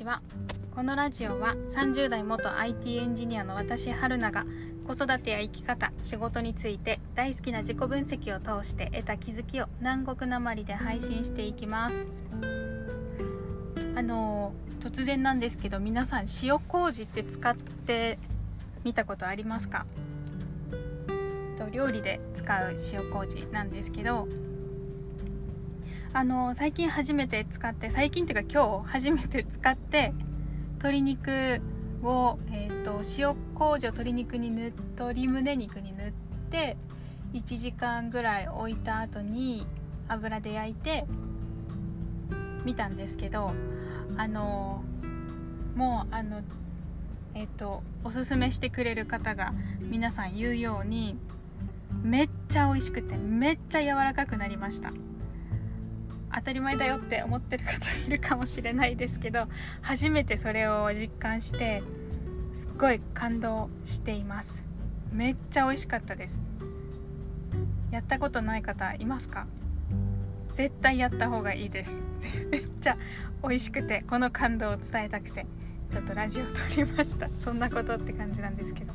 [0.00, 0.22] ちは。
[0.74, 4.46] このラジオは30代元 IT エンジニアの私春菜が
[4.86, 12.08] 子育てや生き方仕事について大好きな自己分析を通して得た気づきを南国なまりで配信していきます。
[13.94, 18.18] あの突然なんですけど皆さん塩麹って使って
[18.82, 19.84] みたことありますか？
[21.72, 24.28] 料理で使う塩麹なんですけど
[26.12, 30.12] あの最近初めて使って最近っていうか今日初めて使って
[30.78, 31.60] 鶏肉
[32.02, 36.12] を、えーと、塩麹を鶏肉に塗っ鶏胸肉に塗っ
[36.50, 36.76] て
[37.32, 39.66] 1時間ぐらい置いた後に
[40.08, 41.06] 油で焼いて
[42.64, 43.52] みたんですけど
[44.16, 44.82] あの
[45.76, 46.42] もうあの
[47.34, 51.16] えっ、ー、とおすすめしてくれる方が皆さん言うように
[52.02, 54.92] めっちゃ美味しくてめっちゃ柔らかくなりました。
[56.34, 57.72] 当たり前だよって思ってる方
[58.06, 59.48] いるかもしれないですけど
[59.82, 61.82] 初めてそれを実感して
[62.52, 64.64] すっごい感動しています。
[65.12, 66.38] めっちゃ美味しかったです。
[67.90, 69.46] やったことない方いますか？
[70.52, 72.00] 絶対やった方がいいです。
[72.50, 72.96] めっちゃ
[73.42, 75.46] 美味しくてこの感動を伝えたくて
[75.90, 77.28] ちょっとラジオ撮りました。
[77.36, 78.92] そんなことって感じなんですけど。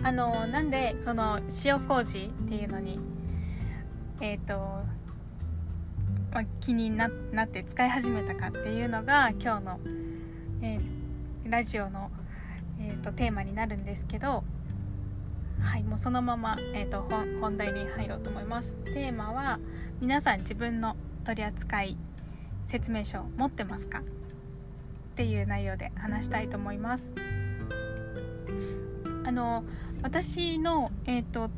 [0.00, 3.00] あのなんでその塩麹っていうのに
[4.20, 4.84] えっ、ー、と
[6.32, 7.10] まあ、気になっ
[7.48, 9.80] て使い始めたかっていうのが今日の、
[10.62, 12.10] えー、ラジオの、
[12.80, 14.44] えーと、テーマになるんですけど
[15.60, 17.08] はいもうそのまま、えーと、
[17.40, 18.74] 本題に入ろうと思います。
[18.94, 19.58] テーマは
[20.00, 21.96] 皆さん自分の取扱い
[22.66, 24.00] 説明書持ってますか？
[24.00, 24.02] っ
[25.16, 27.10] ていう内容で話したいと思います。
[29.24, 29.64] あの
[30.02, 31.50] 私の、えーと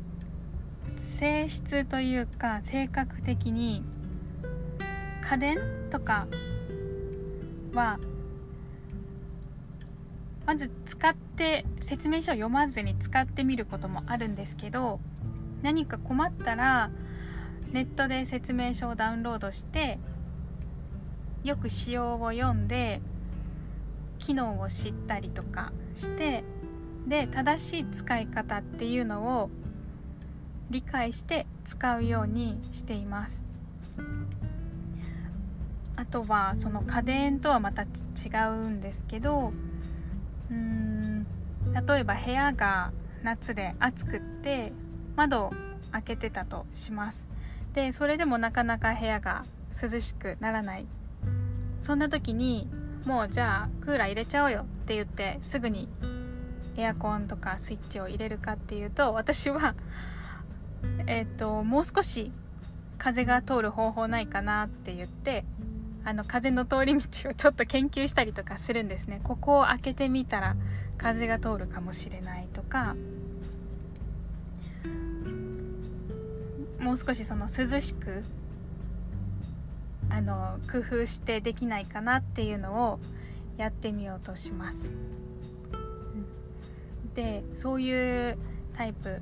[0.97, 3.83] 性質というか性格的に
[5.31, 5.57] 家電
[5.89, 6.27] とか
[7.73, 7.99] は
[10.45, 14.99] まず使って説明書を読まずに使ってみることもあるんですけど
[15.61, 16.91] 何か困ったら
[17.71, 19.99] ネットで説明書をダウンロードして
[21.45, 22.99] よく仕様を読んで
[24.19, 26.43] 機能を知ったりとかして
[27.07, 29.49] で正しい使い方っていうのを
[30.69, 33.41] 理解して使うようにしています。
[36.01, 37.85] あとはその家電とはまた違
[38.49, 39.53] うんですけど
[40.49, 41.27] うーん
[41.87, 42.91] 例えば部屋が
[43.21, 44.73] 夏で暑くって
[45.15, 45.53] 窓を
[45.91, 47.27] 開けてたとします。
[47.73, 49.45] でそれでもなかなか部屋が
[49.79, 50.87] 涼しくならない。
[51.83, 52.67] そんな時に
[53.05, 55.87] もうじゃあクーラー入れちゃおうよって言ってすぐに
[56.77, 59.75] エアコンとかスイッチを入れるかっていうと私は
[61.05, 62.31] えっ、ともう少し
[62.97, 65.45] 風が通る方法ないかなって言って
[66.03, 70.55] あの風の通り道をちょっと研究したりとかするんですねここを開けてみたら
[70.97, 72.95] 風が通るかもしれないとか
[76.79, 78.23] もう少しその涼しく
[80.09, 82.99] あの工夫してできないかなっていうのを
[83.57, 84.91] やってみようとします。
[87.13, 88.37] でそういう
[88.73, 89.21] タイプ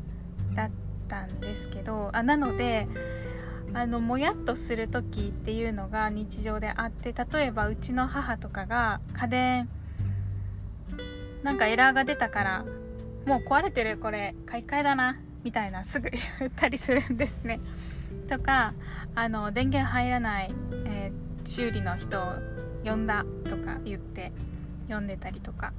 [0.53, 0.71] だっ
[1.07, 2.87] たんですけどあなので
[3.73, 9.69] あのもやっとする時っていうのが日常であって例えばうちの母とかが家電
[11.43, 12.65] なんかエラーが出たから
[13.25, 16.09] もう壊れてるこれ買い替えだなみたいなすぐ
[16.39, 17.59] 言ったりするんですね。
[18.27, 18.73] とか
[19.15, 20.49] あの電源入らない、
[20.85, 22.35] えー、修理の人を
[22.83, 24.31] 呼んだとか言って
[24.87, 25.73] 呼んでたりとか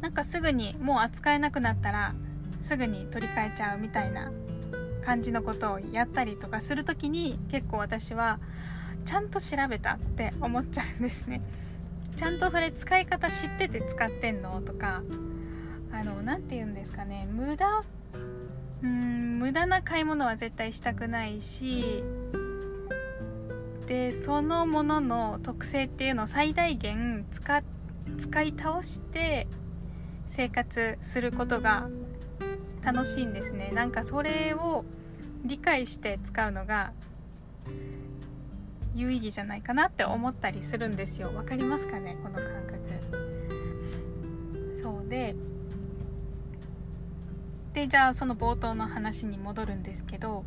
[0.00, 2.14] なんかすぐにもう扱えなくなったら
[2.60, 4.32] すぐに取り替えちゃうみたいな
[5.04, 8.38] 感じのことをやったりとかする時に結構私は
[9.04, 11.40] ちゃんと調べたって思っちゃうんですね。
[12.16, 15.02] ちゃんとそれ使い方知ってて使ってんのとか
[15.92, 17.82] あの何て言うんですかね無駄
[18.82, 22.04] うん無駄な買い物は絶対したくないし
[23.86, 27.62] でそのものの特性っていうのを最大限使
[28.18, 29.46] 使い倒して
[30.28, 31.88] 生活することが
[32.82, 34.84] 楽しいんですねなんかそれを
[35.44, 36.92] 理解して使うのが
[38.94, 41.34] 有意義じゃないかなって思ったりするんですよ。
[41.34, 42.16] わかりますかね？
[42.22, 42.72] この感覚。
[44.82, 45.34] そうで
[47.72, 50.44] でじゃあその冒頭の話に戻るんですけど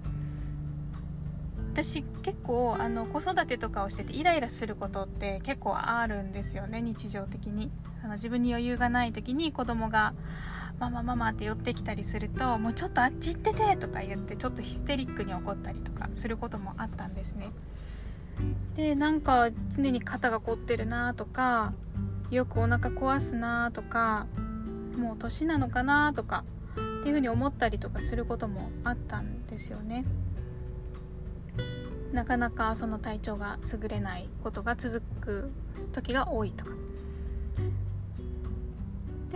[1.73, 7.71] 私結構あの子育てとかをしててイライラすることって結構あるんですよね日常的に。
[8.01, 10.13] その自分に余裕がない時に子供が
[10.79, 17.49] ママママって寄ってきたりするともうちょっとあっち行っててとか言ってちょっとヒステリックに怒ったりとかすることもあったんですね
[18.75, 21.73] でなんか常に肩が凝ってるなとか
[22.29, 24.27] よくお腹壊すなとか
[24.97, 26.43] もう年なのかなとか
[26.99, 30.05] っていうふうに思ったりとかすることもあったんですよね。
[32.11, 35.51] なかなかその体調が優れないことが続く
[35.91, 36.71] 時が多いとか。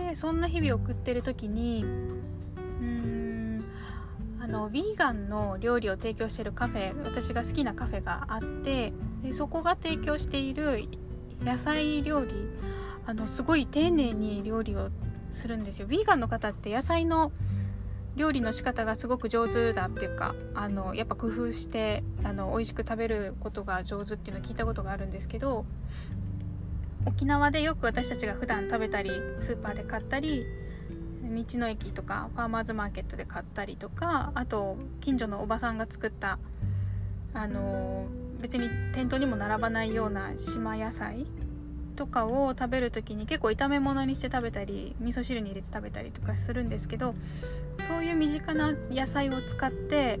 [0.08, 3.64] でそんな日々を送ってる時にうん
[4.40, 8.92] あのヴィーガンの料理を提供してるカフェ私が好きなカフェがあって
[9.22, 10.88] でそこが提供している
[11.42, 12.32] 野菜料理
[13.06, 14.90] あのすごい丁寧に料理を
[15.30, 15.86] するんですよ。
[15.86, 17.32] ヴィーガンの方って野菜の
[18.16, 25.64] 料理の仕方がすごく上手だっていうかあのやっぱ工夫してあの美味しく食べることが上手っていうのを聞いたことがあるんですけど
[27.06, 30.44] 沖縄でよく私たちが普段食べたりスーパーで買ったり
[31.22, 36.38] 道の駅とかファーマーズマーケットで買ったりとかあと近所のおばさんが作った
[37.32, 38.06] あの
[38.40, 41.26] 別に店頭にも並ばないような島野菜
[41.96, 47.14] とかを食べる時に結構炒め物にして食べたり味噌汁に入れて食べたりとかするんですけど
[47.78, 50.18] そういう身近な野菜を使って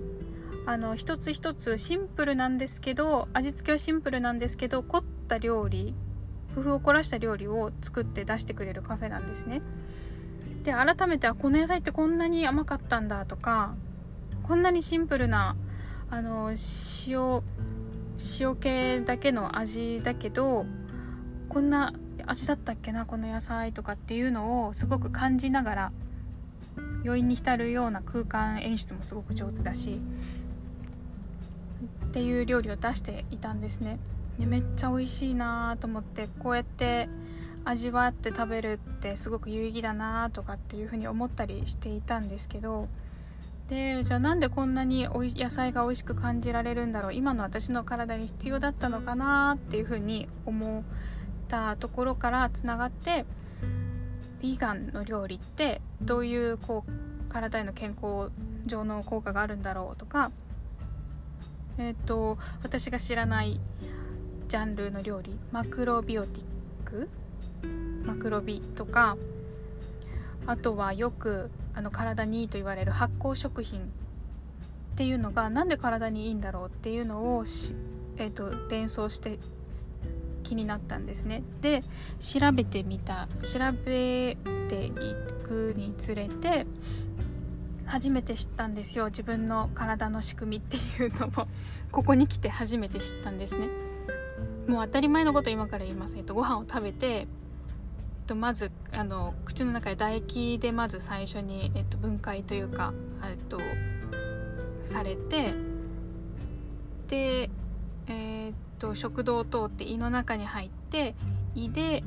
[0.66, 5.94] あの一つ一つシンプルなんですけど味付けはシンプルなんですけど凝った料理
[6.54, 9.60] 工夫を凝らした料理を作って出してくれるカフェなんですね。
[10.62, 13.74] で改めてあこの野菜ってこんなに甘かったんだとか
[14.42, 15.56] こんなにシンプルな
[16.10, 16.52] あの
[17.06, 17.42] 塩
[18.40, 20.66] 塩気だけの味だけど
[21.48, 21.94] こんな
[22.26, 25.92] 味だったっけなこの野菜とかっていうのをすごく感じながら
[27.04, 29.98] 余韻に浸るような空間演出もすごく上手だし
[32.06, 33.98] っていう料理を出していたんですね
[34.40, 37.10] でめっちゃ美味しいなと思ってこうやって
[37.64, 42.88] 味わって食べるってすごく有意義だなとかっていうふうに思ったりしていたんですけど
[43.68, 50.82] でじゃあなんでこんなにおい野菜が美味しく感じられるんだろう今の私の体に必要だったのかなっていうふうに思っ
[51.48, 53.26] たところからつながって
[54.40, 58.32] ヴィーガンの料理ってどういうこう体への健康
[58.64, 60.32] 上の効果があるんだろうとか
[61.76, 63.60] えっ、ー、と私が知らない
[64.50, 65.38] ジャンルの料理？
[65.52, 66.44] マクロビオティッ
[66.84, 67.08] ク？
[68.04, 69.16] マクロビとか
[70.44, 73.84] あとはよくあの体にいいと言われる発酵食品っ
[74.96, 77.44] ていうのが何で体にいいんだろうっていうのを
[78.16, 79.38] えーと連想して
[80.42, 81.44] 気になったんですね。
[81.60, 81.84] で
[82.18, 84.36] 調べてみた調べ
[84.68, 84.90] てい
[85.46, 86.66] くにつれて
[87.86, 89.04] 初めて知ったんですよ。
[89.06, 91.46] 自分の体の仕組みっていうのも。
[91.92, 93.68] ここに来て初めて知ったんですね。
[94.70, 97.26] もう当たり前のこと今から言います、えっと、ご飯を食べて、えっ
[98.28, 102.94] と、まずあの口の中で唾液でまず最初に、えっと、分解というか、
[103.28, 103.58] えっと、
[104.84, 105.54] されて
[107.08, 107.50] で
[108.06, 111.16] えー、っと食道を通って胃の中に入って
[111.56, 112.04] 胃で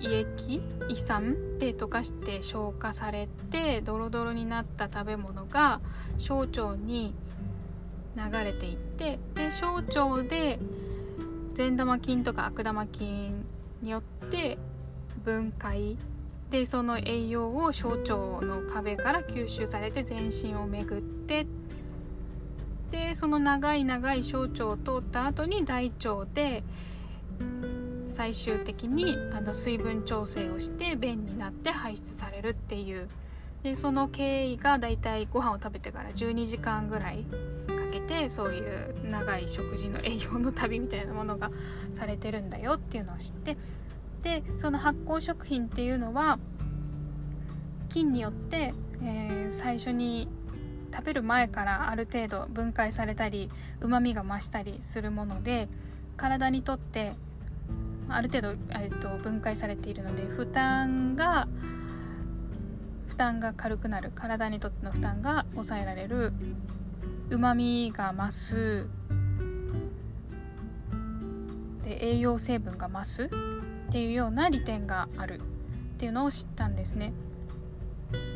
[0.00, 5.82] 胃液胃酸で溶かして消化されてドロドロになった食べ物が
[6.16, 7.14] 小腸に
[8.16, 10.58] 流れていってで小腸で
[11.60, 13.44] 善玉菌とか悪玉菌
[13.82, 14.56] によって
[15.26, 15.98] 分解
[16.50, 21.46] でその栄養を小腸の壁から吸収されて全身を巡って
[22.90, 26.64] でその長い長い小腸を通った後に大腸で
[28.06, 33.06] 最終的にあの水分調整をして便になって排出されるっていう。
[33.62, 37.26] でその経緯がだいたいご飯を食べてから12時間ぐらい
[37.66, 41.50] かけてそういう長い食事の栄養の旅みたいなものが
[41.92, 43.56] されてるんだよっていうのを知って
[44.22, 46.38] でその発酵食品っていうのは
[47.88, 50.28] 菌によって、えー、最初に
[50.92, 53.50] 食べる前からある程度分解されたり
[53.80, 55.68] うまみが増したりするもので
[56.16, 57.14] 体にとって
[58.08, 61.48] ある程度、えっと、分解されているので負担が
[63.06, 66.32] 負担が軽くなる体にとっての負担が抑えられる
[67.30, 68.88] うまみが増す。
[71.84, 73.30] で栄養成分が増す。
[73.88, 75.40] っていうような利点がある。
[75.40, 75.42] っ
[75.98, 77.12] ていうのを知ったんですね。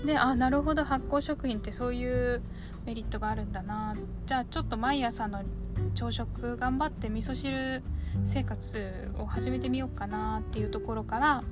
[0.06, 0.84] であなるほど。
[0.84, 2.40] 発酵食品ってそういう
[2.86, 3.96] メリットがあるんだな。
[4.26, 5.42] じゃあちょっと毎朝の
[5.94, 7.82] 朝食頑張って味噌汁
[8.24, 10.38] 生活を始めてみようかな。
[10.38, 11.42] っていうところから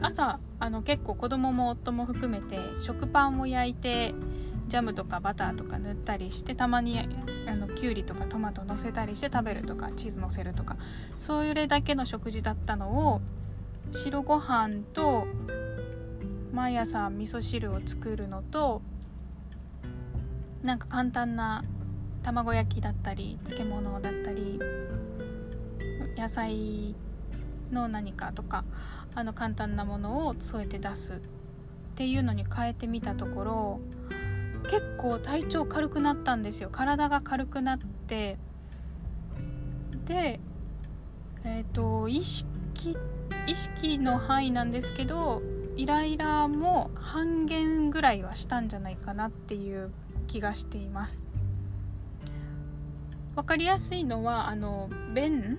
[0.00, 4.14] 朝あの結構子供も夫も含めて食パンを焼いて
[4.68, 6.98] ジャムとかバターとか塗ったりしてたまに
[7.46, 10.76] あのきゅうりとかトマト乗せたりして食べるとかチーズ乗せるとか
[11.18, 13.20] そういうれだけの食事だったのを
[13.92, 15.26] 白ご飯と
[16.52, 18.82] 毎朝味噌汁を作るのと
[20.62, 21.62] なんか簡単な
[22.22, 24.60] 卵焼きだったり漬物だったり
[26.16, 26.94] 野菜
[27.72, 28.64] の何かとか
[29.14, 31.18] あの簡単なものを添えて出すっ
[31.96, 33.80] ていうのに変えてみたところ
[34.64, 36.68] 結構体調軽くなったんですよ。
[36.70, 38.38] 体が軽くなって。
[40.06, 40.40] で
[41.44, 42.96] えっ、ー、と意識
[43.46, 45.42] 意識の範囲なんですけど
[45.76, 49.92] イライラも半減ぐらいはしたんじゃないかなっていう
[50.26, 51.22] 気がしています。
[53.34, 55.58] 分かりやすいのはあの便。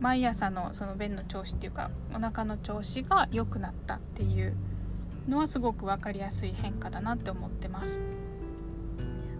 [0.00, 4.56] 毎朝のその便の調子っていうかお腹の調子が良くなったっていう
[5.30, 7.98] のはすごく分かりやすい変化だなって思ってます。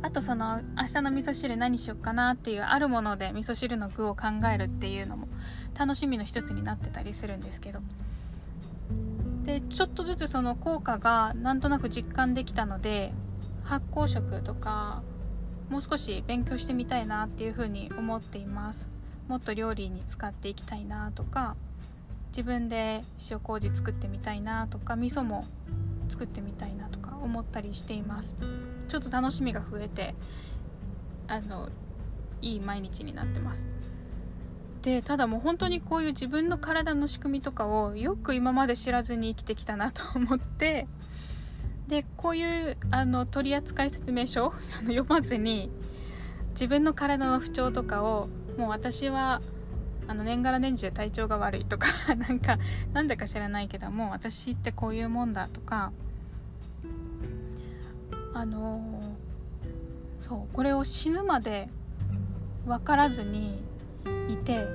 [0.02, 5.28] あとその明日の味噌汁何しよっかなっていうあるもので味噌汁の具を考えるっていうのも
[5.78, 7.80] 楽しみの一つになってたりするんですけど。
[9.42, 13.12] でちょっとずつその効果がなんとなく実感できたので
[13.64, 15.02] 発酵食とか
[15.70, 18.88] もう少し勉強してみたいなっていうふうに思っています。
[19.28, 21.56] もっと料理に使っていきたいなとか
[22.30, 25.46] 自分で塩麹作ってみたいなとか味噌も
[26.08, 28.36] 作ってみたいなとか思ったりしています。
[28.88, 30.14] ちょっと楽しみが増えて
[31.28, 31.68] あの
[32.42, 33.66] いい毎日になってます。
[34.82, 40.86] でただもう本当にこういう自分の体の仕組みとかをよく今まで知らずに生きてきたなと思って
[41.86, 44.54] でこういうあの取扱説明書
[44.86, 45.70] 読まずに
[46.50, 49.42] 自分の体の不調とかをもう私は
[50.10, 51.86] あの年がら年中体調が悪いとか
[52.18, 52.58] なんか
[52.92, 55.92] なんだか知らないけども私ってこういうもんだとか
[58.34, 61.68] あのー、そうこれを死ぬまで
[62.66, 63.62] 分からずに
[64.26, 64.66] いて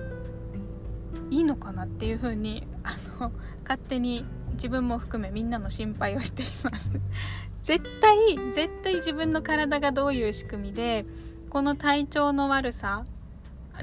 [1.29, 4.23] いいのかなっていうふうにあの勝手に
[4.53, 6.89] 自分も含めみんなの心配をしています。
[7.61, 11.05] 絶対絶対自分の体がどういう仕組みで
[11.49, 13.05] この体調の悪さ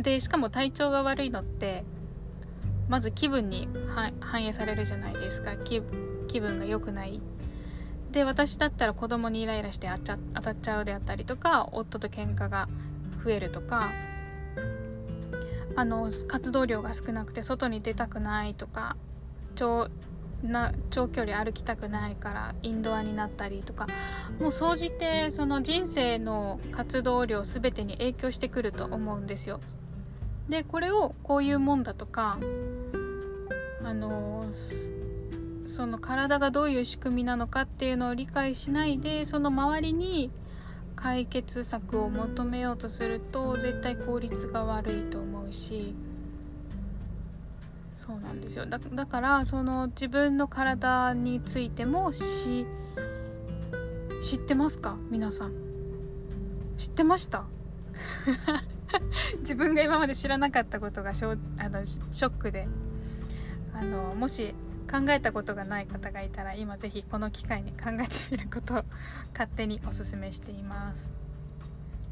[0.01, 1.85] でしかも体調が悪いのって
[2.89, 3.69] まず気分に
[4.21, 5.57] 反映されるじゃないですか。
[5.57, 5.81] 気
[6.41, 7.21] 分が良くない。
[8.11, 12.69] で私だったら子供にイライラして当たっちゃうであったりとか夫と喧嘩が
[13.25, 13.91] 増えるとか
[15.77, 18.97] あの活動量が少なくて外に出たくないとか
[20.43, 23.87] な長距離歩きたくないからインドアになったりとか
[24.41, 29.61] もう総じてその人生の活動量全てに影響してくると思うんですよ。
[30.49, 32.39] でこれをこういうもんだとか
[33.85, 34.45] あの
[35.67, 40.31] その体がどういう仕組みなのかっていうのを理解しないでその周りに
[40.97, 45.95] 解決策を求めようとすると絶対効率が悪いと思うし
[48.05, 48.67] そうなんですよ。
[48.67, 52.67] だからその自分の体についてもし
[54.23, 54.97] 知ってますか？
[55.11, 55.53] 皆さん。
[56.79, 57.47] 知ってました？
[59.41, 62.69] 自分が今まで知らなかったことがショあのショックで。
[63.75, 64.55] あのもし
[64.91, 68.85] 考えたことがない方がいたら今是非この機会に考えてみることを
[69.33, 71.11] 勝手におすすめしています、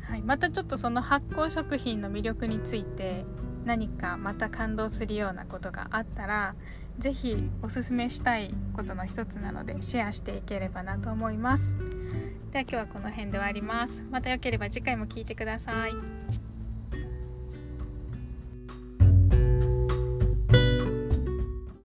[0.02, 3.26] はい、またちょっとその発酵食品の魅力について
[3.64, 6.54] 何かまた感動するようなことがあったら
[6.98, 11.76] 是非おすすめしたいことの一つなのでシェアしていければなと思います。
[12.50, 14.04] では今日はこの辺で終わります。
[14.10, 16.49] またよければ次回も聴いてください。